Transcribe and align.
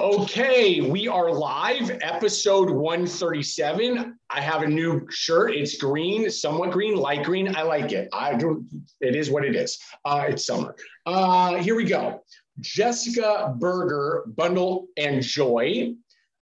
Okay, 0.00 0.80
we 0.80 1.08
are 1.08 1.32
live, 1.32 1.90
episode 2.02 2.70
137. 2.70 4.16
I 4.30 4.40
have 4.40 4.62
a 4.62 4.66
new 4.68 5.04
shirt. 5.10 5.56
It's 5.56 5.76
green, 5.76 6.30
somewhat 6.30 6.70
green, 6.70 6.94
light 6.94 7.24
green. 7.24 7.56
I 7.56 7.62
like 7.62 7.90
it. 7.90 8.08
I 8.12 8.34
do. 8.34 8.64
It 9.00 9.16
is 9.16 9.28
what 9.28 9.44
it 9.44 9.56
is. 9.56 9.80
Uh, 10.04 10.26
it's 10.28 10.46
summer. 10.46 10.76
Uh, 11.04 11.56
here 11.56 11.74
we 11.74 11.82
go. 11.82 12.22
Jessica 12.60 13.52
Berger, 13.58 14.22
Bundle 14.28 14.86
and 14.96 15.20
Joy. 15.20 15.94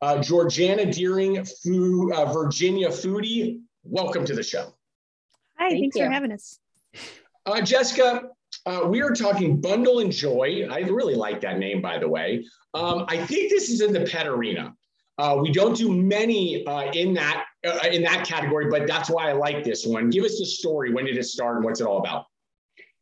Uh, 0.01 0.20
Georgiana 0.20 0.91
Deering, 0.91 1.45
Fu, 1.45 2.11
uh, 2.11 2.33
Virginia 2.33 2.89
Foodie. 2.89 3.59
Welcome 3.83 4.25
to 4.25 4.33
the 4.33 4.41
show. 4.41 4.73
Hi, 5.59 5.70
Thank 5.70 5.81
thanks 5.83 5.95
you. 5.97 6.05
for 6.05 6.11
having 6.11 6.31
us. 6.31 6.57
Uh, 7.45 7.61
Jessica, 7.61 8.29
uh, 8.66 8.82
we 8.86 9.02
are 9.02 9.11
talking 9.11 9.59
Bundle 9.59 10.00
and 10.00 10.11
Joy. 10.11 10.68
I 10.70 10.80
really 10.80 11.16
like 11.16 11.41
that 11.41 11.59
name, 11.59 11.82
by 11.82 12.00
the 12.00 12.07
way. 12.07 12.45
Um, 12.73 13.05
I 13.07 13.25
think 13.25 13.50
this 13.50 13.70
is 13.70 13.81
in 13.81 13.94
the 13.94 14.05
pet 14.05 14.27
arena. 14.27 14.73
Uh, 15.17 15.38
we 15.40 15.52
don't 15.52 15.76
do 15.77 15.94
many 15.94 16.66
uh, 16.66 16.91
in 16.91 17.13
that 17.13 17.45
uh, 17.66 17.88
in 17.91 18.02
that 18.04 18.26
category, 18.26 18.70
but 18.70 18.88
that's 18.88 19.09
why 19.09 19.30
I 19.30 19.34
like 19.34 19.63
this 19.63 19.85
one. 19.85 20.09
Give 20.09 20.23
us 20.23 20.40
the 20.40 20.45
story. 20.45 20.94
When 20.94 21.05
did 21.05 21.18
it 21.18 21.26
start, 21.26 21.57
and 21.57 21.66
what's 21.66 21.81
it 21.81 21.88
all 21.88 21.99
about? 21.99 22.26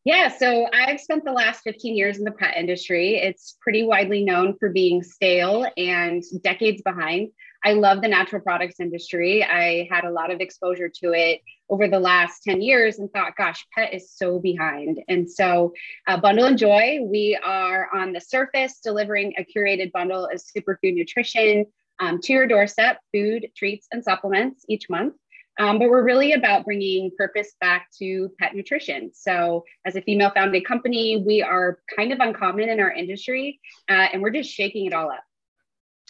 Yeah, 0.03 0.35
so 0.35 0.67
I've 0.73 0.99
spent 0.99 1.23
the 1.23 1.31
last 1.31 1.61
15 1.61 1.95
years 1.95 2.17
in 2.17 2.23
the 2.23 2.31
pet 2.31 2.57
industry. 2.57 3.17
It's 3.17 3.57
pretty 3.61 3.83
widely 3.83 4.23
known 4.23 4.57
for 4.57 4.69
being 4.69 5.03
stale 5.03 5.67
and 5.77 6.23
decades 6.43 6.81
behind. 6.81 7.29
I 7.63 7.73
love 7.73 8.01
the 8.01 8.07
natural 8.07 8.41
products 8.41 8.79
industry. 8.79 9.43
I 9.43 9.87
had 9.91 10.03
a 10.03 10.11
lot 10.11 10.31
of 10.31 10.39
exposure 10.39 10.89
to 11.01 11.13
it 11.13 11.41
over 11.69 11.87
the 11.87 11.99
last 11.99 12.43
10 12.43 12.61
years 12.61 12.97
and 12.99 13.11
thought, 13.11 13.35
gosh, 13.37 13.65
pet 13.75 13.93
is 13.93 14.11
so 14.11 14.39
behind. 14.39 14.99
And 15.07 15.29
so, 15.29 15.73
uh, 16.07 16.19
Bundle 16.19 16.45
and 16.45 16.57
Joy, 16.57 16.99
we 17.03 17.37
are 17.43 17.87
on 17.93 18.13
the 18.13 18.19
surface 18.19 18.79
delivering 18.83 19.33
a 19.37 19.45
curated 19.45 19.91
bundle 19.91 20.25
of 20.25 20.41
superfood 20.41 20.95
nutrition 20.95 21.65
um, 21.99 22.19
to 22.21 22.33
your 22.33 22.47
doorstep, 22.47 22.99
food, 23.13 23.47
treats, 23.55 23.87
and 23.91 24.03
supplements 24.03 24.65
each 24.67 24.89
month. 24.89 25.13
Um, 25.59 25.77
but 25.77 25.89
we're 25.89 26.03
really 26.03 26.33
about 26.33 26.65
bringing 26.65 27.11
purpose 27.15 27.53
back 27.61 27.87
to 27.99 28.31
pet 28.39 28.55
nutrition. 28.55 29.11
So, 29.13 29.65
as 29.85 29.95
a 29.95 30.01
female 30.01 30.31
founded 30.31 30.65
company, 30.65 31.23
we 31.25 31.43
are 31.43 31.79
kind 31.95 32.11
of 32.11 32.19
uncommon 32.19 32.69
in 32.69 32.79
our 32.79 32.91
industry 32.91 33.59
uh, 33.87 34.07
and 34.11 34.21
we're 34.21 34.31
just 34.31 34.49
shaking 34.49 34.87
it 34.87 34.93
all 34.93 35.11
up. 35.11 35.23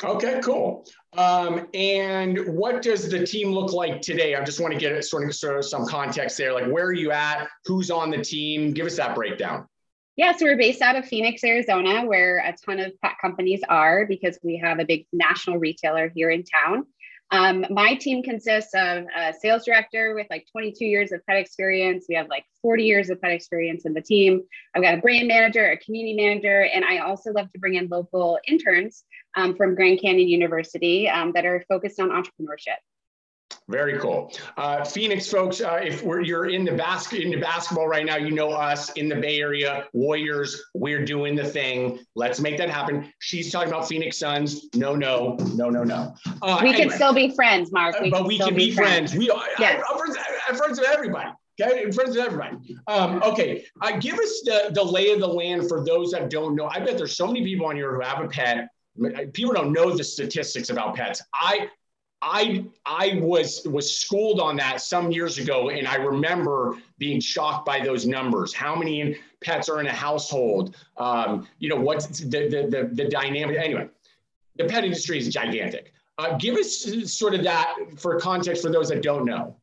Okay, 0.04 0.40
cool. 0.44 0.86
Um, 1.18 1.68
and 1.74 2.56
what 2.56 2.82
does 2.82 3.10
the 3.10 3.26
team 3.26 3.52
look 3.52 3.74
like 3.74 4.02
today? 4.02 4.36
I 4.36 4.44
just 4.44 4.60
want 4.60 4.74
to 4.74 4.80
get 4.80 5.04
sort 5.04 5.28
of, 5.28 5.36
sort 5.36 5.58
of 5.58 5.66
some 5.66 5.86
context 5.86 6.38
there. 6.38 6.54
Like, 6.54 6.68
where 6.68 6.86
are 6.86 6.94
you 6.94 7.12
at? 7.12 7.48
Who's 7.66 7.92
on 7.92 8.10
the 8.10 8.22
team? 8.22 8.74
Give 8.74 8.86
us 8.86 8.98
that 8.98 9.14
breakdown. 9.14 9.68
Yeah, 10.18 10.36
so 10.36 10.46
we're 10.46 10.58
based 10.58 10.82
out 10.82 10.96
of 10.96 11.06
Phoenix, 11.06 11.44
Arizona, 11.44 12.06
where 12.06 12.40
a 12.40 12.54
ton 12.66 12.80
of 12.80 13.00
pet 13.02 13.14
companies 13.22 13.62
are 13.70 14.06
because 14.06 14.38
we 14.44 14.58
have 14.58 14.80
a 14.80 14.86
big 14.86 15.06
national 15.14 15.58
retailer 15.58 16.12
here 16.14 16.30
in 16.30 16.44
town. 16.44 16.86
Um, 17.32 17.66
my 17.70 17.96
team 17.96 18.24
consists 18.24 18.74
of 18.74 19.06
a 19.16 19.34
sales 19.40 19.64
director 19.64 20.14
with 20.16 20.28
like 20.30 20.46
22 20.52 20.86
years 20.86 21.14
of 21.14 21.26
pet 21.26 21.38
experience. 21.38 22.06
We 22.10 22.16
have 22.16 22.28
like 22.28 22.44
40 22.62 22.84
years 22.84 23.10
of 23.10 23.22
pet 23.22 23.32
experience 23.32 23.86
in 23.86 23.94
the 23.94 24.02
team. 24.02 24.42
I've 24.76 24.84
got 24.84 24.96
a 24.96 24.98
brand 24.98 25.30
manager, 25.30 25.72
a 25.72 25.78
community 25.78 26.16
manager, 26.16 26.64
and 26.64 26.84
I 26.84 26.98
also 26.98 27.32
love 27.32 27.50
to 27.54 27.60
bring 27.60 27.76
in 27.76 27.88
local 27.88 28.38
interns 28.48 29.06
um, 29.36 29.56
from 29.56 29.76
Grand 29.76 30.02
Canyon 30.02 30.28
University 30.28 31.08
um, 31.08 31.32
that 31.34 31.46
are 31.46 31.64
focused 31.70 32.02
on 32.02 32.10
entrepreneurship. 32.10 32.80
Very 33.70 33.98
cool. 34.00 34.32
Uh, 34.58 34.84
Phoenix 34.84 35.30
folks, 35.30 35.62
uh, 35.62 35.80
if 35.82 36.04
you're 36.04 36.50
in 36.50 36.66
the 36.66 36.74
basket 36.74 37.22
into 37.22 37.40
basketball 37.40 37.88
right 37.88 38.06
now, 38.06 38.18
you 38.18 38.32
know 38.32 38.52
us 38.52 38.92
in 38.94 39.10
the 39.10 39.16
Bay 39.16 39.40
Area, 39.40 39.86
Warriors. 39.94 40.62
We're 40.74 41.06
doing 41.06 41.36
the 41.36 41.44
thing. 41.44 42.00
Let's 42.16 42.40
make 42.40 42.58
that 42.58 42.70
happen. 42.70 43.12
She's 43.20 43.52
talking 43.52 43.70
about 43.70 43.88
Phoenix 43.88 44.18
Suns. 44.18 44.66
No, 44.76 44.96
no, 44.96 45.38
no, 45.56 45.70
no, 45.70 45.84
no. 45.84 46.14
Uh, 46.42 46.60
we 46.62 46.70
anyway. 46.70 46.90
can 46.90 46.90
still 46.92 47.14
be 47.14 47.34
friends, 47.36 47.72
Mark. 47.72 48.00
We 48.02 48.10
but 48.10 48.26
we 48.26 48.38
can 48.38 48.56
be, 48.56 48.72
friends. 48.72 49.12
friends. 49.12 49.16
We 49.16 49.30
are 49.30 49.44
yes. 49.60 49.84
I'm, 49.90 49.98
friends, 49.98 50.18
I'm 50.50 50.56
friends 50.56 50.80
with 50.80 50.90
everybody. 50.90 51.30
Okay, 51.60 51.84
in 51.84 51.92
friends 51.92 52.16
with 52.16 52.26
everybody. 52.26 52.58
Um, 52.88 53.22
okay, 53.24 53.66
uh, 53.82 53.98
give 54.00 54.18
us 54.18 54.42
the, 54.46 54.72
the 54.74 54.84
lay 54.84 55.12
of 55.12 55.20
the 55.20 55.28
land 55.28 55.68
for 55.68 55.84
those 55.86 56.12
that 56.12 56.30
don't 56.30 56.56
know. 56.56 56.68
I 56.68 56.80
bet 56.80 56.98
there's 56.98 57.16
so 57.16 57.28
many 57.28 57.44
people 57.44 57.68
on 57.68 57.76
here 57.76 57.94
who 57.94 58.02
have 58.02 58.24
a 58.24 58.28
pet. 58.28 58.68
People 59.34 59.54
don't 59.54 59.72
know 59.72 59.96
the 59.96 60.04
statistics 60.04 60.70
about 60.70 60.96
pets. 60.96 61.22
I 61.34 61.70
I 62.22 62.66
I 62.86 63.20
was 63.22 63.66
was 63.66 63.96
schooled 63.96 64.40
on 64.40 64.56
that 64.58 64.82
some 64.82 65.12
years 65.12 65.38
ago, 65.38 65.70
and 65.70 65.88
I 65.88 65.96
remember 65.96 66.78
being 67.00 67.20
shocked 67.20 67.66
by 67.66 67.80
those 67.80 68.06
numbers. 68.06 68.54
How 68.54 68.76
many 68.76 69.18
pets 69.44 69.70
are 69.70 69.80
in 69.80 69.88
a 69.88 69.94
household? 69.94 70.76
Um, 70.98 71.48
you 71.60 71.70
know 71.70 71.78
what's 71.78 72.20
the, 72.20 72.48
the 72.48 72.68
the 72.70 72.90
the 72.94 73.10
dynamic? 73.10 73.58
Anyway, 73.58 73.90
the 74.56 74.66
pet 74.66 74.84
industry 74.84 75.18
is 75.18 75.30
gigantic. 75.30 75.94
Uh, 76.18 76.38
give 76.38 76.56
us 76.56 76.86
sort 77.12 77.34
of 77.34 77.44
that 77.44 77.76
for 77.98 78.20
context 78.20 78.62
for 78.62 78.72
those 78.72 78.90
that 78.90 79.02
don't 79.02 79.26
know. 79.26 79.56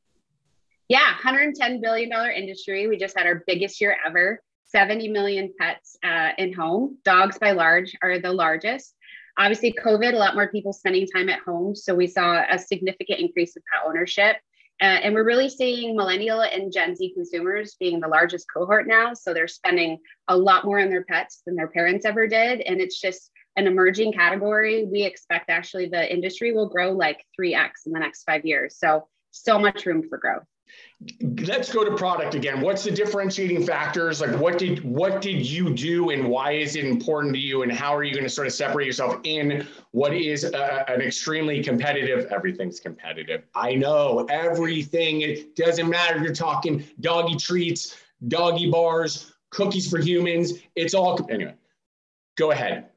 Yeah, 0.88 1.04
110 1.04 1.80
billion 1.80 2.10
dollar 2.10 2.30
industry. 2.30 2.88
We 2.88 2.96
just 2.96 3.16
had 3.16 3.26
our 3.26 3.44
biggest 3.46 3.80
year 3.80 3.96
ever. 4.04 4.42
70 4.70 5.08
million 5.08 5.52
pets 5.58 5.96
uh, 6.04 6.30
in 6.36 6.52
home. 6.52 6.98
Dogs 7.04 7.38
by 7.38 7.52
large 7.52 7.96
are 8.02 8.18
the 8.18 8.32
largest 8.32 8.94
obviously 9.38 9.74
covid 9.84 10.14
a 10.14 10.18
lot 10.18 10.34
more 10.34 10.48
people 10.48 10.72
spending 10.72 11.06
time 11.06 11.28
at 11.28 11.40
home. 11.40 11.74
So 11.74 11.94
we 11.94 12.06
saw 12.06 12.44
a 12.50 12.58
significant 12.58 13.20
increase 13.20 13.56
in 13.56 13.62
pet 13.72 13.82
ownership. 13.86 14.36
Uh, 14.80 14.84
and 15.02 15.12
we're 15.12 15.24
really 15.24 15.48
seeing 15.48 15.96
millennial 15.96 16.42
and 16.42 16.72
gen 16.72 16.94
z 16.94 17.12
consumers 17.14 17.76
being 17.80 18.00
the 18.00 18.08
largest 18.08 18.46
cohort 18.52 18.86
now. 18.86 19.14
So 19.14 19.34
they're 19.34 19.48
spending 19.48 19.98
a 20.28 20.36
lot 20.36 20.64
more 20.64 20.80
on 20.80 20.88
their 20.88 21.04
pets 21.04 21.42
than 21.46 21.56
their 21.56 21.68
parents 21.68 22.04
ever 22.04 22.26
did. 22.26 22.60
And 22.60 22.80
it's 22.80 23.00
just 23.00 23.30
an 23.56 23.66
emerging 23.66 24.12
category. 24.12 24.84
We 24.84 25.02
expect 25.02 25.50
actually 25.50 25.88
the 25.88 26.12
industry 26.12 26.52
will 26.52 26.68
grow 26.68 26.92
like 26.92 27.24
3x 27.40 27.86
in 27.86 27.92
the 27.92 27.98
next 27.98 28.22
five 28.22 28.44
years. 28.44 28.76
So 28.78 29.08
so 29.30 29.58
much 29.58 29.84
room 29.84 30.08
for 30.08 30.18
growth 30.18 30.44
let's 31.46 31.72
go 31.72 31.84
to 31.84 31.96
product 31.96 32.34
again. 32.34 32.60
What's 32.60 32.84
the 32.84 32.90
differentiating 32.90 33.64
factors? 33.64 34.20
Like 34.20 34.38
what 34.38 34.58
did 34.58 34.84
what 34.84 35.20
did 35.20 35.46
you 35.46 35.74
do 35.74 36.10
and 36.10 36.28
why 36.28 36.52
is 36.52 36.76
it 36.76 36.84
important 36.84 37.34
to 37.34 37.40
you? 37.40 37.62
And 37.62 37.70
how 37.70 37.94
are 37.94 38.02
you 38.02 38.12
going 38.12 38.24
to 38.24 38.30
sort 38.30 38.46
of 38.46 38.52
separate 38.52 38.86
yourself 38.86 39.20
in 39.24 39.66
what 39.92 40.14
is 40.14 40.44
a, 40.44 40.90
an 40.90 41.00
extremely 41.00 41.62
competitive 41.62 42.26
everything's 42.32 42.80
competitive. 42.80 43.44
I 43.54 43.74
know 43.74 44.26
everything 44.28 45.22
it 45.22 45.56
doesn't 45.56 45.88
matter 45.88 46.16
if 46.16 46.22
you're 46.22 46.34
talking 46.34 46.84
doggy 47.00 47.36
treats 47.36 47.96
doggy 48.26 48.70
bars 48.70 49.32
cookies 49.50 49.88
for 49.88 49.98
humans 49.98 50.54
it's 50.74 50.92
all 50.92 51.24
anyway 51.30 51.54
go 52.36 52.50
ahead 52.50 52.88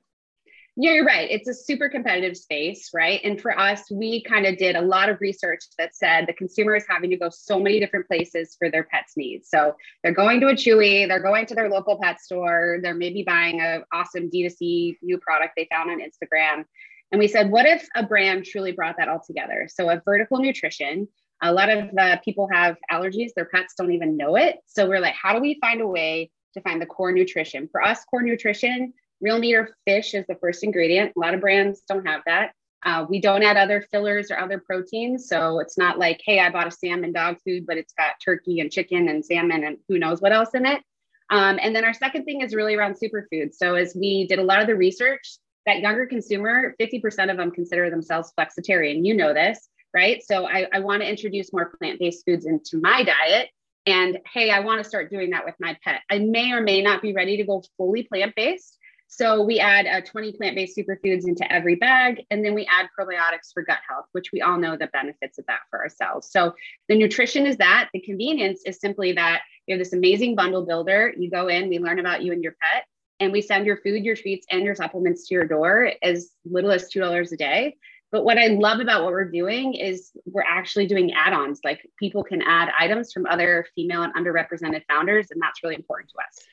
yeah, 0.77 0.93
you're 0.93 1.05
right. 1.05 1.29
It's 1.29 1.49
a 1.49 1.53
super 1.53 1.89
competitive 1.89 2.37
space, 2.37 2.91
right? 2.93 3.19
And 3.25 3.41
for 3.41 3.57
us, 3.59 3.91
we 3.91 4.23
kind 4.23 4.45
of 4.45 4.57
did 4.57 4.77
a 4.77 4.81
lot 4.81 5.09
of 5.09 5.19
research 5.19 5.59
that 5.77 5.93
said 5.93 6.27
the 6.27 6.33
consumer 6.33 6.75
is 6.77 6.85
having 6.87 7.09
to 7.09 7.17
go 7.17 7.29
so 7.29 7.59
many 7.59 7.77
different 7.77 8.07
places 8.07 8.55
for 8.57 8.71
their 8.71 8.85
pet's 8.85 9.17
needs. 9.17 9.49
So 9.49 9.75
they're 10.01 10.13
going 10.13 10.39
to 10.39 10.47
a 10.47 10.53
Chewy, 10.53 11.09
they're 11.09 11.21
going 11.21 11.45
to 11.47 11.55
their 11.55 11.69
local 11.69 11.99
pet 12.01 12.21
store, 12.21 12.79
they're 12.81 12.93
maybe 12.93 13.23
buying 13.23 13.59
an 13.59 13.83
awesome 13.91 14.29
D2C 14.29 14.99
new 15.01 15.17
product 15.17 15.53
they 15.57 15.67
found 15.69 15.91
on 15.91 15.99
Instagram. 15.99 16.63
And 17.11 17.19
we 17.19 17.27
said, 17.27 17.51
what 17.51 17.65
if 17.65 17.85
a 17.93 18.03
brand 18.03 18.45
truly 18.45 18.71
brought 18.71 18.95
that 18.97 19.09
all 19.09 19.21
together? 19.25 19.67
So 19.69 19.89
a 19.89 20.01
vertical 20.05 20.39
nutrition. 20.39 21.09
A 21.41 21.51
lot 21.51 21.69
of 21.69 21.89
uh, 21.97 22.17
people 22.23 22.47
have 22.49 22.77
allergies, 22.89 23.31
their 23.35 23.45
pets 23.45 23.73
don't 23.77 23.91
even 23.91 24.15
know 24.15 24.37
it. 24.37 24.59
So 24.67 24.87
we're 24.87 25.01
like, 25.01 25.15
how 25.15 25.33
do 25.33 25.41
we 25.41 25.57
find 25.59 25.81
a 25.81 25.87
way 25.87 26.31
to 26.53 26.61
find 26.61 26.81
the 26.81 26.85
core 26.85 27.11
nutrition? 27.11 27.67
For 27.69 27.81
us, 27.81 28.05
core 28.05 28.21
nutrition 28.21 28.93
Real 29.21 29.39
meat 29.39 29.55
or 29.55 29.75
fish 29.85 30.13
is 30.13 30.25
the 30.27 30.35
first 30.35 30.63
ingredient. 30.63 31.13
A 31.15 31.19
lot 31.19 31.33
of 31.33 31.41
brands 31.41 31.81
don't 31.87 32.05
have 32.05 32.21
that. 32.25 32.53
Uh, 32.83 33.05
we 33.07 33.21
don't 33.21 33.43
add 33.43 33.57
other 33.57 33.85
fillers 33.91 34.31
or 34.31 34.39
other 34.39 34.59
proteins. 34.59 35.27
So 35.27 35.59
it's 35.59 35.77
not 35.77 35.99
like, 35.99 36.19
hey, 36.25 36.39
I 36.39 36.49
bought 36.49 36.67
a 36.67 36.71
salmon 36.71 37.13
dog 37.13 37.37
food, 37.45 37.65
but 37.67 37.77
it's 37.77 37.93
got 37.93 38.13
turkey 38.23 38.59
and 38.59 38.71
chicken 38.71 39.07
and 39.07 39.23
salmon 39.23 39.63
and 39.63 39.77
who 39.87 39.99
knows 39.99 40.19
what 40.19 40.31
else 40.31 40.49
in 40.55 40.65
it. 40.65 40.81
Um, 41.29 41.59
and 41.61 41.75
then 41.75 41.85
our 41.85 41.93
second 41.93 42.25
thing 42.25 42.41
is 42.41 42.55
really 42.55 42.75
around 42.75 42.95
superfoods. 42.95 43.53
So 43.53 43.75
as 43.75 43.95
we 43.95 44.25
did 44.27 44.39
a 44.39 44.43
lot 44.43 44.61
of 44.61 44.67
the 44.67 44.75
research, 44.75 45.37
that 45.65 45.79
younger 45.79 46.05
consumer, 46.05 46.75
50% 46.79 47.31
of 47.31 47.37
them 47.37 47.51
consider 47.51 47.89
themselves 47.89 48.33
flexitarian. 48.37 49.05
You 49.05 49.13
know 49.13 49.33
this, 49.33 49.69
right? 49.93 50.21
So 50.23 50.47
I, 50.47 50.67
I 50.73 50.79
want 50.79 51.03
to 51.03 51.09
introduce 51.09 51.53
more 51.53 51.71
plant-based 51.77 52.25
foods 52.25 52.45
into 52.45 52.79
my 52.81 53.03
diet. 53.03 53.49
And 53.85 54.19
hey, 54.31 54.49
I 54.49 54.59
want 54.59 54.83
to 54.83 54.87
start 54.87 55.09
doing 55.09 55.31
that 55.31 55.45
with 55.45 55.55
my 55.59 55.77
pet. 55.83 56.01
I 56.09 56.19
may 56.19 56.51
or 56.51 56.61
may 56.61 56.81
not 56.81 57.01
be 57.01 57.13
ready 57.13 57.37
to 57.37 57.43
go 57.43 57.63
fully 57.77 58.03
plant-based, 58.03 58.77
so 59.13 59.43
we 59.43 59.59
add 59.59 59.87
uh, 59.87 59.99
20 59.99 60.31
plant-based 60.37 60.77
superfoods 60.77 61.27
into 61.27 61.51
every 61.51 61.75
bag, 61.75 62.23
and 62.31 62.45
then 62.45 62.53
we 62.53 62.65
add 62.71 62.87
probiotics 62.97 63.51
for 63.53 63.61
gut 63.61 63.79
health, 63.87 64.05
which 64.13 64.31
we 64.31 64.39
all 64.39 64.57
know 64.57 64.77
the 64.77 64.87
benefits 64.87 65.37
of 65.37 65.45
that 65.47 65.59
for 65.69 65.79
ourselves. 65.81 66.31
So 66.31 66.55
the 66.87 66.95
nutrition 66.95 67.45
is 67.45 67.57
that. 67.57 67.89
The 67.93 67.99
convenience 67.99 68.61
is 68.65 68.79
simply 68.79 69.11
that 69.11 69.41
you 69.67 69.75
have 69.75 69.79
this 69.79 69.91
amazing 69.91 70.35
bundle 70.35 70.65
builder. 70.65 71.13
You 71.17 71.29
go 71.29 71.49
in, 71.49 71.67
we 71.67 71.77
learn 71.77 71.99
about 71.99 72.23
you 72.23 72.31
and 72.31 72.41
your 72.41 72.55
pet, 72.61 72.85
and 73.19 73.33
we 73.33 73.41
send 73.41 73.65
your 73.65 73.81
food, 73.83 74.05
your 74.05 74.15
treats, 74.15 74.47
and 74.49 74.63
your 74.63 74.75
supplements 74.75 75.27
to 75.27 75.33
your 75.33 75.45
door 75.45 75.91
as 76.01 76.29
little 76.45 76.71
as 76.71 76.89
$2 76.89 77.33
a 77.33 77.35
day. 77.35 77.75
But 78.13 78.23
what 78.23 78.37
I 78.37 78.47
love 78.47 78.79
about 78.79 79.03
what 79.03 79.11
we're 79.11 79.29
doing 79.29 79.73
is 79.73 80.11
we're 80.25 80.41
actually 80.47 80.87
doing 80.87 81.11
add 81.11 81.33
ons. 81.33 81.59
Like 81.65 81.85
people 81.99 82.23
can 82.23 82.41
add 82.43 82.71
items 82.79 83.11
from 83.11 83.25
other 83.25 83.65
female 83.75 84.03
and 84.03 84.15
underrepresented 84.15 84.83
founders, 84.89 85.31
and 85.31 85.41
that's 85.41 85.61
really 85.63 85.75
important 85.75 86.11
to 86.11 86.15
us 86.25 86.47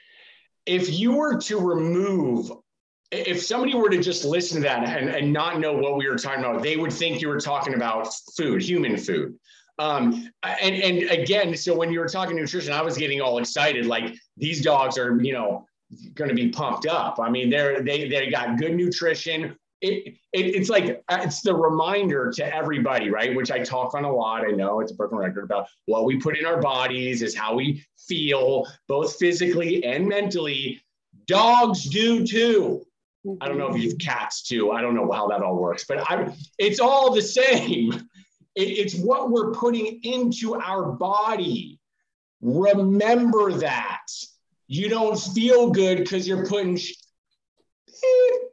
if 0.69 0.99
you 0.99 1.13
were 1.13 1.39
to 1.41 1.59
remove 1.59 2.51
if 3.11 3.43
somebody 3.43 3.75
were 3.75 3.89
to 3.89 3.99
just 3.99 4.25
listen 4.25 4.57
to 4.57 4.69
that 4.69 4.85
and, 4.85 5.09
and 5.09 5.33
not 5.33 5.61
know 5.61 5.73
what 5.73 5.97
we 5.97 6.07
were 6.07 6.17
talking 6.17 6.45
about, 6.45 6.63
they 6.63 6.77
would 6.77 6.93
think 6.93 7.23
you 7.23 7.29
were 7.29 7.41
talking 7.41 7.75
about 7.75 8.09
food, 8.37 8.63
human 8.63 8.99
food. 8.99 9.35
Um, 9.79 10.29
and, 10.43 10.75
and 10.75 11.11
again, 11.11 11.57
so 11.57 11.75
when 11.75 11.91
you 11.93 12.01
were 12.01 12.09
talking 12.09 12.37
nutrition, 12.37 12.73
I 12.73 12.83
was 12.83 12.99
getting 12.99 13.21
all 13.21 13.39
excited. 13.39 13.87
Like 13.87 14.15
these 14.37 14.61
dogs 14.61 14.99
are, 14.99 15.19
you 15.23 15.33
know, 15.33 15.65
going 16.15 16.29
to 16.29 16.35
be 16.35 16.51
pumped 16.51 16.87
up. 16.87 17.19
I 17.19 17.31
mean, 17.31 17.49
they're, 17.49 17.83
they, 17.83 18.09
they 18.09 18.29
got 18.29 18.59
good 18.59 18.75
nutrition. 18.75 19.57
It, 19.81 20.15
it, 20.33 20.57
it's 20.57 20.69
like, 20.69 21.05
uh, 21.09 21.19
it's 21.23 21.41
the 21.41 21.55
reminder 21.55 22.33
to 22.33 22.55
everybody, 22.55 23.11
right? 23.11 23.35
Which 23.35 23.51
I 23.51 23.61
talk 23.61 23.95
on 23.95 24.05
a 24.05 24.13
lot. 24.13 24.45
I 24.45 24.51
know 24.51 24.81
it's 24.81 24.93
a 24.93 24.95
broken 24.95 25.19
record 25.19 25.45
about 25.45 25.69
what 25.87 26.05
we 26.05 26.19
put 26.19 26.37
in 26.37 26.45
our 26.45 26.61
bodies 26.61 27.23
is 27.23 27.35
how 27.35 27.55
we 27.55 27.85
feel 27.97 28.67
both 28.89 29.17
physically 29.17 29.85
and 29.85 30.09
mentally. 30.09 30.81
Dogs 31.27 31.85
do 31.85 32.27
too. 32.27 32.85
I 33.41 33.49
don't 33.49 33.59
know 33.59 33.69
if 33.69 33.81
you 33.81 33.91
have 33.91 33.99
cats 33.99 34.43
too. 34.43 34.71
I 34.73 34.81
don't 34.81 34.95
know 34.95 35.11
how 35.11 35.29
that 35.29 35.43
all 35.43 35.57
works, 35.57 35.85
but 35.87 35.99
I, 36.11 36.35
it's 36.59 36.81
all 36.81 37.15
the 37.15 37.23
same. 37.23 38.09
it's 38.57 38.97
what 38.97 39.31
we're 39.31 39.53
putting 39.53 40.01
into 40.03 40.57
our 40.57 40.93
body. 40.93 41.79
Remember 42.41 43.53
that. 43.53 44.07
You 44.67 44.89
don't 44.89 45.19
feel 45.19 45.71
good 45.71 45.99
because 45.99 46.27
you're 46.27 46.47
putting 46.47 46.79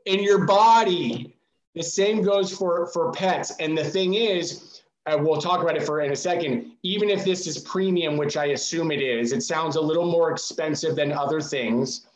in 0.05 0.23
your 0.23 0.45
body. 0.45 1.35
The 1.73 1.83
same 1.83 2.21
goes 2.21 2.55
for, 2.55 2.87
for 2.87 3.11
pets. 3.11 3.51
And 3.59 3.77
the 3.77 3.83
thing 3.83 4.13
is, 4.13 4.81
uh, 5.05 5.17
we'll 5.19 5.41
talk 5.41 5.61
about 5.61 5.75
it 5.75 5.83
for 5.83 6.01
in 6.01 6.11
a 6.11 6.15
second. 6.15 6.71
Even 6.83 7.09
if 7.09 7.23
this 7.23 7.47
is 7.47 7.59
premium, 7.59 8.17
which 8.17 8.37
I 8.37 8.45
assume 8.47 8.91
it 8.91 9.01
is, 9.01 9.33
it 9.33 9.41
sounds 9.41 9.75
a 9.75 9.81
little 9.81 10.09
more 10.09 10.31
expensive 10.31 10.95
than 10.95 11.11
other 11.11 11.41
things. 11.41 12.07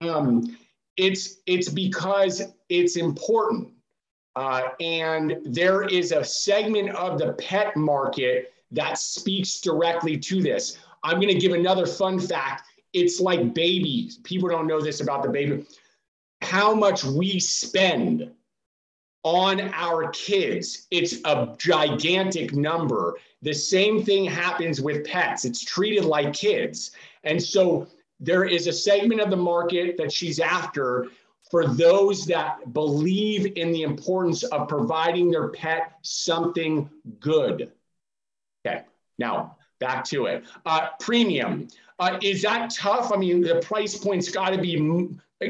Um, 0.00 0.56
it's 0.96 1.38
it's 1.46 1.68
because 1.68 2.42
it's 2.68 2.96
important. 2.96 3.68
Uh, 4.34 4.70
and 4.80 5.36
there 5.44 5.82
is 5.82 6.12
a 6.12 6.24
segment 6.24 6.90
of 6.90 7.18
the 7.18 7.34
pet 7.34 7.76
market 7.76 8.52
that 8.70 8.98
speaks 8.98 9.60
directly 9.60 10.18
to 10.18 10.42
this. 10.42 10.78
I'm 11.04 11.16
going 11.20 11.28
to 11.28 11.38
give 11.38 11.52
another 11.52 11.86
fun 11.86 12.18
fact. 12.18 12.64
It's 12.92 13.20
like 13.20 13.54
babies. 13.54 14.18
People 14.24 14.48
don't 14.48 14.66
know 14.66 14.80
this 14.80 15.00
about 15.00 15.22
the 15.22 15.28
baby. 15.28 15.64
How 16.42 16.74
much 16.74 17.04
we 17.04 17.38
spend 17.38 18.30
on 19.24 19.60
our 19.72 20.10
kids, 20.10 20.86
it's 20.90 21.18
a 21.24 21.54
gigantic 21.56 22.52
number. 22.52 23.16
The 23.42 23.52
same 23.52 24.04
thing 24.04 24.24
happens 24.24 24.80
with 24.80 25.06
pets, 25.06 25.44
it's 25.44 25.64
treated 25.64 26.04
like 26.04 26.32
kids. 26.32 26.92
And 27.24 27.40
so 27.40 27.86
there 28.18 28.44
is 28.44 28.66
a 28.66 28.72
segment 28.72 29.20
of 29.20 29.30
the 29.30 29.36
market 29.36 29.96
that 29.96 30.12
she's 30.12 30.40
after 30.40 31.08
for 31.50 31.66
those 31.66 32.24
that 32.26 32.72
believe 32.72 33.52
in 33.56 33.72
the 33.72 33.82
importance 33.82 34.42
of 34.44 34.68
providing 34.68 35.30
their 35.30 35.48
pet 35.48 35.98
something 36.02 36.88
good. 37.20 37.70
Okay, 38.66 38.82
now 39.18 39.56
back 39.80 40.04
to 40.04 40.26
it. 40.26 40.44
Uh, 40.64 40.88
premium. 40.98 41.68
Uh, 41.98 42.18
is 42.22 42.42
that 42.42 42.70
tough? 42.70 43.12
I 43.12 43.16
mean, 43.16 43.40
the 43.42 43.56
price 43.56 43.96
point's 43.96 44.30
got 44.30 44.50
to 44.50 44.58
be 44.58 44.76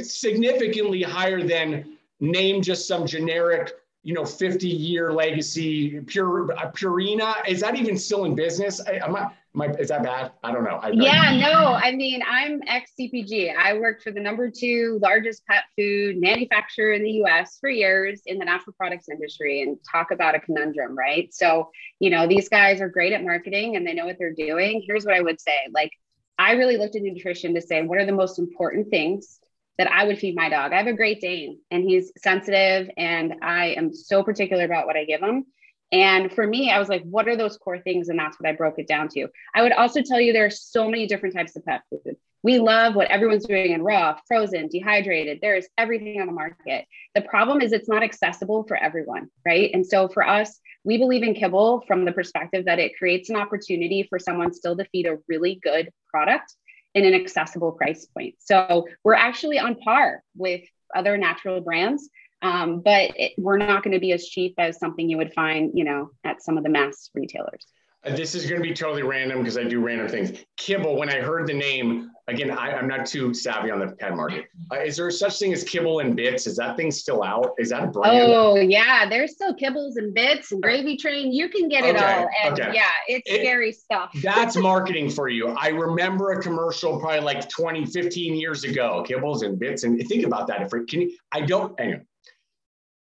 significantly 0.00 1.03
higher 1.03 1.43
than 1.43 1.97
name 2.21 2.62
just 2.62 2.87
some 2.87 3.06
generic 3.06 3.73
you 4.03 4.15
know 4.15 4.25
50 4.25 4.69
year 4.69 5.12
legacy 5.12 6.00
pure 6.00 6.53
uh, 6.53 6.71
purina 6.73 7.35
is 7.47 7.61
that 7.61 7.77
even 7.77 7.97
still 7.99 8.25
in 8.25 8.35
business 8.35 8.81
I, 8.81 9.05
am 9.05 9.12
not 9.12 9.35
my, 9.55 9.67
is 9.67 9.89
that 9.89 10.03
bad? 10.03 10.33
I 10.43 10.50
don't 10.50 10.65
know. 10.65 10.81
I, 10.83 10.91
yeah, 10.93 11.25
I, 11.29 11.37
no. 11.37 11.75
I 11.75 11.94
mean, 11.94 12.23
I'm 12.27 12.62
ex 12.67 12.93
CPG. 12.99 13.55
I 13.55 13.75
worked 13.75 14.03
for 14.03 14.11
the 14.11 14.21
number 14.21 14.50
two 14.50 14.99
largest 15.03 15.44
pet 15.47 15.65
food 15.77 16.19
manufacturer 16.19 16.93
in 16.93 17.03
the 17.03 17.23
US 17.25 17.59
for 17.61 17.69
years 17.69 18.23
in 18.25 18.38
the 18.38 18.47
natural 18.47 18.75
products 18.79 19.11
industry 19.11 19.62
and 19.62 19.77
talk 19.91 20.11
about 20.11 20.35
a 20.35 20.41
conundrum, 20.41 20.97
right? 20.97 21.33
So, 21.35 21.71
you 22.00 22.09
know, 22.09 22.27
these 22.27 22.49
guys 22.49 22.81
are 22.81 22.88
great 22.88 23.12
at 23.12 23.23
marketing 23.23 23.77
and 23.77 23.87
they 23.87 23.93
know 23.93 24.06
what 24.06 24.17
they're 24.19 24.33
doing. 24.33 24.83
Here's 24.87 25.05
what 25.05 25.15
I 25.15 25.21
would 25.21 25.41
say 25.41 25.53
like, 25.75 25.93
I 26.38 26.53
really 26.53 26.79
looked 26.79 26.97
at 26.97 27.03
nutrition 27.03 27.55
to 27.55 27.61
say, 27.61 27.83
what 27.83 27.99
are 27.99 28.06
the 28.06 28.12
most 28.12 28.38
important 28.38 28.88
things 28.88 29.38
that 29.82 29.90
I 29.90 30.05
would 30.05 30.20
feed 30.20 30.37
my 30.37 30.49
dog? 30.49 30.73
I 30.73 30.76
have 30.76 30.87
a 30.87 30.93
great 30.93 31.20
Dane 31.20 31.58
and 31.73 31.82
he's 31.82 32.12
sensitive 32.17 32.88
and 32.96 33.34
I 33.43 33.70
am 33.70 33.93
so 33.93 34.23
particular 34.23 34.62
about 34.62 34.87
what 34.87 34.96
I 34.96 35.05
give 35.05 35.20
him. 35.20 35.44
And 35.90 36.32
for 36.32 36.46
me, 36.46 36.70
I 36.70 36.79
was 36.79 36.88
like, 36.88 37.02
what 37.02 37.26
are 37.26 37.37
those 37.37 37.58
core 37.58 37.81
things? 37.81 38.08
And 38.08 38.17
that's 38.17 38.38
what 38.38 38.49
I 38.49 38.52
broke 38.55 38.79
it 38.79 38.87
down 38.87 39.08
to. 39.08 39.26
I 39.56 39.62
would 39.62 39.73
also 39.73 40.00
tell 40.00 40.20
you 40.20 40.32
there 40.32 40.46
are 40.46 40.50
so 40.50 40.88
many 40.88 41.08
different 41.08 41.34
types 41.34 41.56
of 41.56 41.64
pet 41.64 41.82
food. 41.90 42.14
We 42.44 42.61
love 42.61 42.94
what 42.94 43.11
everyone's 43.11 43.44
doing 43.44 43.73
in 43.73 43.82
raw, 43.82 44.17
frozen, 44.29 44.69
dehydrated. 44.69 45.40
There's 45.43 45.67
everything 45.76 46.20
on 46.20 46.28
the 46.28 46.32
market. 46.32 46.87
The 47.17 47.23
problem 47.23 47.61
is 47.61 47.73
it's 47.73 47.88
not 47.88 48.05
accessible 48.05 48.64
for 48.69 48.76
everyone, 48.76 49.31
right? 49.44 49.69
And 49.75 49.85
so 49.85 50.06
for 50.06 50.25
us, 50.25 50.61
we 50.85 50.96
believe 50.96 51.25
in 51.25 51.35
kibble 51.35 51.82
from 51.88 52.05
the 52.05 52.12
perspective 52.12 52.67
that 52.67 52.78
it 52.78 52.96
creates 52.96 53.31
an 53.31 53.37
opportunity 53.37 54.06
for 54.08 54.20
someone 54.20 54.55
still 54.55 54.76
to 54.76 54.85
feed 54.93 55.06
a 55.06 55.19
really 55.28 55.58
good 55.61 55.90
product 56.08 56.55
in 56.94 57.05
an 57.05 57.15
accessible 57.15 57.73
price 57.73 58.06
point. 58.06 58.35
So 58.39 58.87
we're 59.05 59.15
actually 59.15 59.59
on 59.59 59.77
par 59.77 60.23
with 60.37 60.62
other 60.94 61.17
natural 61.17 61.61
brands 61.61 62.09
um, 62.43 62.81
but 62.81 63.12
it, 63.17 63.33
we're 63.39 63.56
not 63.56 63.85
going 63.85 63.93
to 63.93 64.00
be 64.00 64.12
as 64.12 64.27
cheap 64.27 64.55
as 64.59 64.79
something 64.79 65.09
you 65.09 65.17
would 65.17 65.33
find, 65.33 65.71
you 65.75 65.85
know, 65.85 66.11
at 66.25 66.43
some 66.43 66.59
of 66.59 66.65
the 66.65 66.69
mass 66.69 67.09
retailers. 67.15 67.67
This 68.05 68.35
is 68.35 68.47
going 68.47 68.61
to 68.61 68.69
be 68.69 68.75
totally 68.75 69.05
random 69.05 69.39
because 69.39 69.56
I 69.56 69.62
do 69.62 69.81
random 69.81 70.09
things. 70.09 70.33
Kibble, 70.56 70.97
when 70.97 71.09
I 71.09 71.21
heard 71.21 71.47
the 71.47 71.55
name, 71.55 72.11
again, 72.29 72.51
I, 72.51 72.79
am 72.79 72.87
not 72.87 73.07
too 73.07 73.35
savvy 73.35 73.71
on 73.71 73.81
the 73.81 73.89
pet 73.89 74.15
market. 74.15 74.47
Uh, 74.71 74.81
is 74.81 74.97
there 74.97 75.11
such 75.11 75.39
thing 75.39 75.53
as 75.53 75.65
Kibble 75.65 76.01
and 76.01 76.15
Bits? 76.15 76.47
Is 76.47 76.57
that 76.57 76.77
thing 76.77 76.91
still 76.91 77.23
out? 77.23 77.53
Is 77.59 77.71
that 77.71 77.85
a 77.85 77.87
brand? 77.89 78.33
Oh, 78.33 78.57
yeah. 78.57 79.09
There's 79.09 79.33
still 79.33 79.55
Kibbles 79.55 79.97
and 79.97 80.15
Bits 80.15 80.53
and 80.53 80.63
Gravy 80.63 80.97
Train. 80.97 81.33
You 81.33 81.49
can 81.49 81.69
get 81.69 81.85
it 81.85 81.97
okay, 81.97 82.05
all. 82.05 82.31
And 82.45 82.61
okay. 82.61 82.71
yeah, 82.75 82.91
it's 83.09 83.29
it, 83.31 83.41
scary 83.41 83.73
stuff. 83.73 84.11
that's 84.23 84.57
marketing 84.57 85.11
for 85.11 85.29
you. 85.29 85.49
I 85.49 85.69
remember 85.69 86.33
a 86.33 86.43
commercial 86.43 86.99
probably 87.01 87.21
like 87.21 87.49
20, 87.49 87.87
15 87.87 88.35
years 88.35 88.65
ago, 88.65 89.05
Kibbles 89.09 89.45
and 89.45 89.59
Bits. 89.59 89.85
And 89.85 89.99
think 90.09 90.25
about 90.25 90.47
that. 90.49 90.63
If 90.63 90.71
can 90.89 91.03
you, 91.03 91.17
I 91.33 91.41
don't, 91.41 91.79
anyway. 91.81 92.03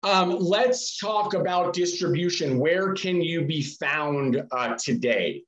Um, 0.03 0.37
let's 0.39 0.99
talk 0.99 1.33
about 1.33 1.73
distribution. 1.73 2.59
Where 2.59 2.93
can 2.93 3.23
you 3.23 3.47
be 3.47 3.63
found 3.63 4.43
uh, 4.53 4.77
today? 4.79 5.45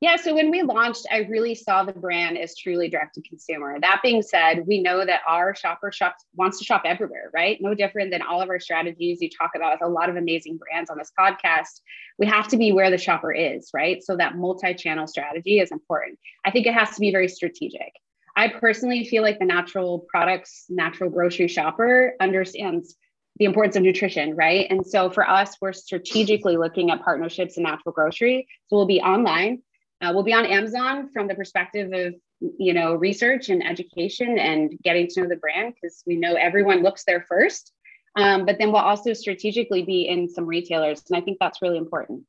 Yeah, 0.00 0.16
so 0.16 0.34
when 0.34 0.50
we 0.50 0.62
launched, 0.62 1.06
I 1.12 1.26
really 1.28 1.54
saw 1.54 1.84
the 1.84 1.92
brand 1.92 2.38
as 2.38 2.56
truly 2.56 2.88
direct 2.88 3.16
to 3.16 3.22
consumer. 3.22 3.78
That 3.78 4.00
being 4.02 4.22
said, 4.22 4.66
we 4.66 4.80
know 4.80 5.04
that 5.04 5.20
our 5.28 5.54
shopper 5.54 5.92
shops 5.92 6.24
wants 6.34 6.58
to 6.58 6.64
shop 6.64 6.82
everywhere, 6.86 7.30
right? 7.34 7.58
No 7.60 7.74
different 7.74 8.10
than 8.10 8.22
all 8.22 8.40
of 8.40 8.48
our 8.48 8.58
strategies 8.58 9.20
you 9.20 9.28
talk 9.28 9.50
about 9.54 9.72
with 9.72 9.86
a 9.86 9.92
lot 9.92 10.08
of 10.08 10.16
amazing 10.16 10.56
brands 10.56 10.88
on 10.88 10.96
this 10.96 11.12
podcast. 11.18 11.82
We 12.18 12.26
have 12.26 12.48
to 12.48 12.56
be 12.56 12.72
where 12.72 12.90
the 12.90 12.96
shopper 12.96 13.30
is, 13.30 13.68
right? 13.74 14.02
So 14.02 14.16
that 14.16 14.36
multi-channel 14.36 15.06
strategy 15.06 15.60
is 15.60 15.70
important. 15.70 16.18
I 16.46 16.50
think 16.50 16.66
it 16.66 16.72
has 16.72 16.94
to 16.94 17.00
be 17.00 17.10
very 17.10 17.28
strategic. 17.28 17.92
I 18.34 18.48
personally 18.48 19.04
feel 19.04 19.22
like 19.22 19.38
the 19.38 19.44
natural 19.44 20.06
products, 20.10 20.64
natural 20.70 21.10
grocery 21.10 21.48
shopper 21.48 22.14
understands 22.20 22.96
the 23.36 23.44
importance 23.44 23.76
of 23.76 23.82
nutrition, 23.82 24.34
right? 24.34 24.66
And 24.70 24.86
so 24.86 25.10
for 25.10 25.28
us, 25.28 25.56
we're 25.60 25.74
strategically 25.74 26.56
looking 26.56 26.90
at 26.90 27.02
partnerships 27.02 27.58
in 27.58 27.64
natural 27.64 27.92
grocery. 27.92 28.46
So 28.68 28.76
we'll 28.76 28.86
be 28.86 29.00
online. 29.00 29.60
Uh, 30.00 30.12
we'll 30.14 30.22
be 30.22 30.32
on 30.32 30.46
Amazon 30.46 31.10
from 31.12 31.28
the 31.28 31.34
perspective 31.34 31.92
of 31.92 32.14
you 32.58 32.72
know 32.72 32.94
research 32.94 33.50
and 33.50 33.66
education 33.66 34.38
and 34.38 34.78
getting 34.82 35.06
to 35.08 35.22
know 35.22 35.28
the 35.28 35.36
brand 35.36 35.74
because 35.74 36.02
we 36.06 36.16
know 36.16 36.34
everyone 36.34 36.82
looks 36.82 37.04
there 37.04 37.24
first. 37.28 37.72
Um, 38.16 38.44
but 38.44 38.58
then 38.58 38.72
we'll 38.72 38.80
also 38.80 39.12
strategically 39.12 39.82
be 39.82 40.08
in 40.08 40.28
some 40.28 40.46
retailers, 40.46 41.02
and 41.08 41.16
I 41.16 41.20
think 41.20 41.38
that's 41.38 41.62
really 41.62 41.78
important. 41.78 42.24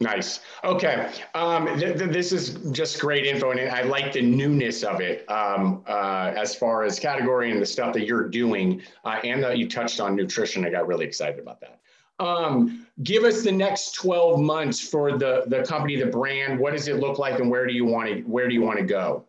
Nice. 0.00 0.40
Okay. 0.62 1.10
Um, 1.34 1.66
th- 1.78 1.96
th- 1.96 2.10
this 2.10 2.30
is 2.30 2.58
just 2.72 3.00
great 3.00 3.24
info, 3.24 3.50
and 3.52 3.60
I 3.70 3.82
like 3.82 4.12
the 4.12 4.20
newness 4.20 4.82
of 4.82 5.00
it 5.00 5.24
um, 5.30 5.84
uh, 5.88 6.34
as 6.36 6.54
far 6.54 6.82
as 6.82 6.98
category 6.98 7.50
and 7.50 7.62
the 7.62 7.66
stuff 7.66 7.94
that 7.94 8.04
you're 8.04 8.28
doing. 8.28 8.82
Uh, 9.04 9.20
and 9.24 9.42
that 9.42 9.56
you 9.56 9.68
touched 9.68 10.00
on 10.00 10.14
nutrition. 10.14 10.66
I 10.66 10.70
got 10.70 10.86
really 10.86 11.06
excited 11.06 11.40
about 11.40 11.60
that. 11.60 11.80
Um, 12.18 12.86
give 13.02 13.24
us 13.24 13.42
the 13.42 13.52
next 13.52 13.94
12 13.94 14.40
months 14.40 14.80
for 14.80 15.18
the 15.18 15.44
the 15.46 15.62
company, 15.64 15.96
the 15.96 16.06
brand. 16.06 16.58
What 16.58 16.72
does 16.72 16.88
it 16.88 16.96
look 16.96 17.18
like, 17.18 17.38
and 17.40 17.50
where 17.50 17.66
do 17.66 17.74
you 17.74 17.84
want 17.84 18.08
to 18.08 18.20
where 18.22 18.48
do 18.48 18.54
you 18.54 18.62
want 18.62 18.78
to 18.78 18.84
go? 18.84 19.26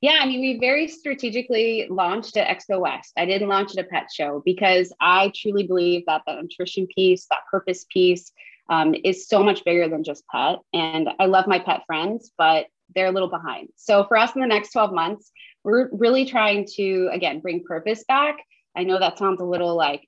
Yeah, 0.00 0.18
I 0.20 0.26
mean, 0.26 0.40
we 0.40 0.58
very 0.60 0.86
strategically 0.86 1.86
launched 1.90 2.36
at 2.36 2.46
Expo 2.46 2.80
West. 2.80 3.12
I 3.16 3.26
didn't 3.26 3.48
launch 3.48 3.76
at 3.76 3.84
a 3.84 3.88
pet 3.88 4.06
show 4.12 4.42
because 4.44 4.92
I 5.00 5.32
truly 5.34 5.66
believe 5.66 6.06
that 6.06 6.22
the 6.24 6.40
nutrition 6.40 6.86
piece, 6.86 7.26
that 7.30 7.40
purpose 7.50 7.84
piece, 7.92 8.30
um, 8.68 8.94
is 9.04 9.26
so 9.26 9.42
much 9.42 9.64
bigger 9.64 9.88
than 9.88 10.04
just 10.04 10.24
pet. 10.28 10.60
And 10.72 11.08
I 11.18 11.26
love 11.26 11.48
my 11.48 11.58
pet 11.58 11.82
friends, 11.86 12.30
but 12.38 12.66
they're 12.94 13.08
a 13.08 13.12
little 13.12 13.28
behind. 13.28 13.70
So 13.76 14.04
for 14.04 14.16
us 14.16 14.34
in 14.36 14.40
the 14.40 14.46
next 14.46 14.70
12 14.70 14.92
months, 14.92 15.32
we're 15.64 15.88
really 15.90 16.24
trying 16.24 16.66
to, 16.76 17.10
again, 17.12 17.40
bring 17.40 17.64
purpose 17.64 18.04
back. 18.06 18.36
I 18.78 18.84
know 18.84 18.98
that 18.98 19.18
sounds 19.18 19.40
a 19.40 19.44
little 19.44 19.74
like 19.74 20.06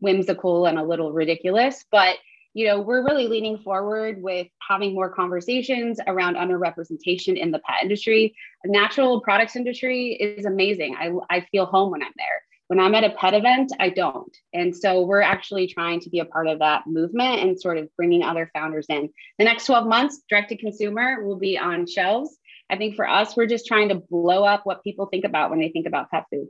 whimsical 0.00 0.66
and 0.66 0.78
a 0.78 0.84
little 0.84 1.10
ridiculous, 1.12 1.84
but 1.90 2.16
you 2.52 2.66
know, 2.66 2.80
we're 2.80 3.04
really 3.04 3.28
leaning 3.28 3.58
forward 3.58 4.20
with 4.20 4.48
having 4.68 4.92
more 4.92 5.08
conversations 5.08 6.00
around 6.06 6.34
underrepresentation 6.34 7.38
in 7.38 7.52
the 7.52 7.60
pet 7.60 7.82
industry. 7.82 8.34
The 8.64 8.72
natural 8.72 9.20
products 9.20 9.56
industry 9.56 10.12
is 10.14 10.44
amazing. 10.44 10.96
I, 10.98 11.12
I 11.30 11.46
feel 11.52 11.64
home 11.64 11.92
when 11.92 12.02
I'm 12.02 12.12
there 12.16 12.42
when 12.70 12.78
I'm 12.78 12.94
at 12.94 13.02
a 13.02 13.10
pet 13.10 13.34
event, 13.34 13.72
I 13.80 13.88
don't. 13.88 14.32
And 14.54 14.76
so 14.76 15.02
we're 15.02 15.22
actually 15.22 15.66
trying 15.66 15.98
to 16.02 16.08
be 16.08 16.20
a 16.20 16.24
part 16.24 16.46
of 16.46 16.60
that 16.60 16.86
movement 16.86 17.40
and 17.40 17.60
sort 17.60 17.78
of 17.78 17.88
bringing 17.96 18.22
other 18.22 18.48
founders 18.54 18.86
in. 18.88 19.10
The 19.40 19.44
next 19.44 19.66
12 19.66 19.88
months, 19.88 20.22
direct 20.30 20.50
to 20.50 20.56
consumer 20.56 21.24
will 21.24 21.36
be 21.36 21.58
on 21.58 21.88
shelves. 21.88 22.38
I 22.70 22.76
think 22.76 22.94
for 22.94 23.08
us, 23.08 23.36
we're 23.36 23.48
just 23.48 23.66
trying 23.66 23.88
to 23.88 23.96
blow 23.96 24.44
up 24.44 24.66
what 24.66 24.84
people 24.84 25.06
think 25.06 25.24
about 25.24 25.50
when 25.50 25.58
they 25.58 25.70
think 25.70 25.88
about 25.88 26.12
pet 26.12 26.26
food. 26.30 26.46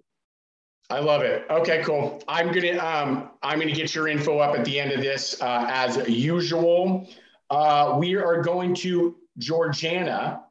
I 0.90 0.98
love 0.98 1.22
it. 1.22 1.46
Okay, 1.48 1.82
cool. 1.84 2.22
I'm 2.26 2.52
gonna 2.52 2.78
um, 2.78 3.30
I'm 3.42 3.58
gonna 3.60 3.72
get 3.72 3.94
your 3.94 4.08
info 4.08 4.38
up 4.38 4.58
at 4.58 4.64
the 4.64 4.80
end 4.80 4.92
of 4.92 5.00
this 5.00 5.40
uh, 5.40 5.66
as 5.68 6.08
usual. 6.08 7.08
Uh, 7.48 7.96
we 7.98 8.16
are 8.16 8.42
going 8.42 8.74
to 8.76 9.16
Georgiana 9.38 10.42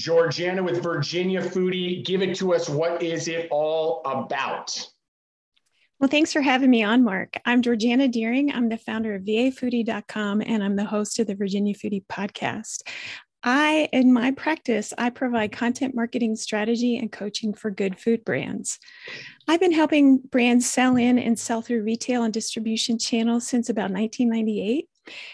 Georgiana 0.00 0.62
with 0.62 0.82
Virginia 0.82 1.42
Foodie. 1.42 2.04
Give 2.04 2.22
it 2.22 2.34
to 2.36 2.54
us. 2.54 2.68
What 2.68 3.02
is 3.02 3.28
it 3.28 3.48
all 3.50 4.02
about? 4.04 4.88
Well, 5.98 6.08
thanks 6.08 6.32
for 6.32 6.40
having 6.40 6.70
me 6.70 6.82
on, 6.82 7.04
Mark. 7.04 7.36
I'm 7.44 7.60
Georgiana 7.60 8.08
Deering. 8.08 8.50
I'm 8.50 8.70
the 8.70 8.78
founder 8.78 9.14
of 9.14 9.22
vafoodie.com 9.22 10.40
and 10.40 10.64
I'm 10.64 10.76
the 10.76 10.86
host 10.86 11.18
of 11.18 11.26
the 11.26 11.34
Virginia 11.34 11.74
Foodie 11.74 12.06
podcast. 12.06 12.82
I, 13.42 13.88
in 13.92 14.12
my 14.12 14.32
practice, 14.32 14.92
I 14.98 15.10
provide 15.10 15.52
content 15.52 15.94
marketing 15.94 16.36
strategy 16.36 16.98
and 16.98 17.10
coaching 17.10 17.54
for 17.54 17.70
good 17.70 17.98
food 17.98 18.24
brands. 18.24 18.78
I've 19.48 19.60
been 19.60 19.72
helping 19.72 20.18
brands 20.18 20.68
sell 20.68 20.96
in 20.96 21.18
and 21.18 21.38
sell 21.38 21.62
through 21.62 21.82
retail 21.82 22.22
and 22.22 22.34
distribution 22.34 22.98
channels 22.98 23.46
since 23.46 23.70
about 23.70 23.90
1998. 23.90 24.88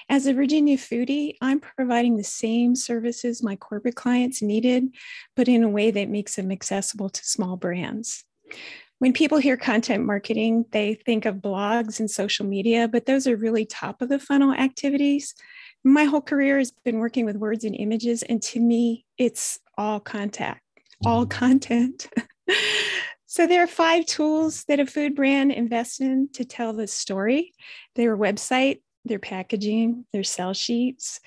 As 0.08 0.26
a 0.26 0.34
Virginia 0.34 0.76
foodie, 0.76 1.34
I'm 1.40 1.60
providing 1.60 2.16
the 2.16 2.25
same 2.25 2.76
services 2.76 3.42
my 3.42 3.56
corporate 3.56 3.96
clients 3.96 4.40
needed, 4.40 4.94
but 5.34 5.48
in 5.48 5.64
a 5.64 5.68
way 5.68 5.90
that 5.90 6.08
makes 6.08 6.36
them 6.36 6.52
accessible 6.52 7.10
to 7.10 7.25
small 7.25 7.56
brands. 7.56 8.25
When 8.99 9.12
people 9.12 9.38
hear 9.38 9.57
content 9.57 10.05
marketing, 10.05 10.65
they 10.73 10.95
think 10.95 11.26
of 11.26 11.37
blogs 11.37 12.00
and 12.00 12.11
social 12.11 12.47
media, 12.47 12.88
but 12.88 13.07
those 13.07 13.26
are 13.26 13.37
really 13.37 13.67
top 13.67 14.00
of 14.00 14.09
the 14.09 14.19
funnel 14.19 14.53
activities. 14.53 15.35
My 15.85 16.05
whole 16.05 16.23
career 16.23 16.59
has 16.59 16.73
been 16.85 16.99
working 16.99 17.26
with 17.26 17.37
words 17.37 17.65
and 17.65 17.75
images, 17.75 18.23
and 18.23 18.43
to 18.43 18.61
me, 18.61 19.05
it's 19.19 19.59
all 19.76 20.00
contact, 20.00 20.62
all 21.05 21.26
mm-hmm. 21.26 21.38
content. 21.38 22.09
So 23.37 23.47
there 23.47 23.62
are 23.62 23.67
five 23.67 24.07
tools 24.07 24.65
that 24.65 24.81
a 24.81 24.87
food 24.87 25.15
brand 25.15 25.53
invests 25.53 26.00
in 26.00 26.31
to 26.33 26.47
tell 26.47 26.73
the 26.73 26.87
story. 26.87 27.53
Their 27.95 28.17
website, 28.17 28.81
their 29.08 29.18
packaging, 29.18 30.04
their 30.12 30.25
sell 30.25 30.52
sheets, 30.52 31.20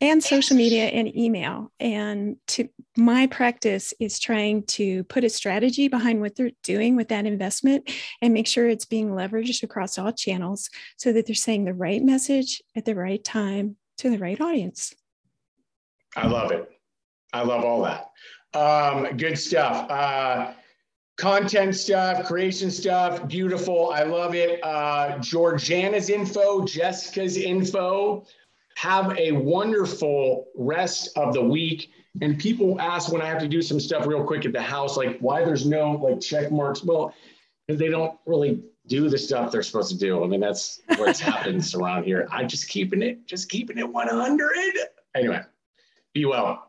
and 0.00 0.22
social 0.22 0.56
media 0.56 0.84
and 0.84 1.14
email. 1.16 1.72
And 1.80 2.36
to 2.48 2.68
my 2.96 3.26
practice 3.26 3.92
is 4.00 4.18
trying 4.18 4.64
to 4.64 5.04
put 5.04 5.24
a 5.24 5.28
strategy 5.28 5.88
behind 5.88 6.20
what 6.20 6.36
they're 6.36 6.50
doing 6.62 6.96
with 6.96 7.08
that 7.08 7.26
investment 7.26 7.90
and 8.22 8.34
make 8.34 8.46
sure 8.46 8.68
it's 8.68 8.84
being 8.84 9.10
leveraged 9.10 9.62
across 9.62 9.98
all 9.98 10.12
channels 10.12 10.70
so 10.96 11.12
that 11.12 11.26
they're 11.26 11.34
saying 11.34 11.64
the 11.64 11.74
right 11.74 12.02
message 12.02 12.62
at 12.76 12.84
the 12.84 12.94
right 12.94 13.22
time 13.22 13.76
to 13.98 14.10
the 14.10 14.18
right 14.18 14.40
audience. 14.40 14.94
I 16.14 16.26
love 16.26 16.50
it. 16.50 16.70
I 17.32 17.42
love 17.42 17.64
all 17.64 17.82
that. 17.82 18.10
Um, 18.58 19.16
good 19.16 19.38
stuff. 19.38 19.90
Uh, 19.90 20.52
content 21.16 21.74
stuff, 21.74 22.26
creation 22.26 22.70
stuff, 22.70 23.26
beautiful. 23.26 23.90
I 23.90 24.02
love 24.02 24.34
it. 24.34 24.60
Uh, 24.62 25.18
Georgiana's 25.18 26.10
info, 26.10 26.64
Jessica's 26.64 27.36
info. 27.36 28.26
Have 28.76 29.16
a 29.18 29.32
wonderful 29.32 30.48
rest 30.54 31.16
of 31.16 31.32
the 31.32 31.42
week. 31.42 31.90
And 32.20 32.38
people 32.38 32.80
ask 32.80 33.10
when 33.10 33.22
I 33.22 33.26
have 33.26 33.38
to 33.40 33.48
do 33.48 33.62
some 33.62 33.80
stuff 33.80 34.06
real 34.06 34.24
quick 34.24 34.44
at 34.44 34.52
the 34.52 34.60
house, 34.62 34.96
like 34.96 35.18
why 35.20 35.44
there's 35.44 35.66
no 35.66 35.92
like 35.92 36.20
check 36.20 36.50
marks. 36.50 36.84
Well, 36.84 37.14
because 37.66 37.78
they 37.80 37.88
don't 37.88 38.18
really 38.26 38.62
do 38.86 39.08
the 39.08 39.18
stuff 39.18 39.50
they're 39.50 39.62
supposed 39.62 39.90
to 39.90 39.98
do. 39.98 40.22
I 40.22 40.26
mean, 40.26 40.40
that's 40.40 40.80
what's 40.96 41.20
happens 41.32 41.74
around 41.74 42.04
here. 42.04 42.28
I'm 42.30 42.48
just 42.48 42.68
keeping 42.68 43.02
it, 43.02 43.26
just 43.26 43.48
keeping 43.48 43.78
it 43.78 43.88
100. 43.88 44.50
Anyway, 45.14 45.40
be 46.14 46.24
well. 46.26 46.65